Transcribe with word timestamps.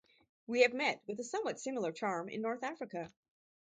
We 0.47 0.61
have 0.61 0.73
met 0.73 0.99
with 1.05 1.19
a 1.19 1.23
somewhat 1.23 1.59
similar 1.59 1.91
charm 1.91 2.27
in 2.27 2.41
North 2.41 2.63
Africa. 2.63 3.13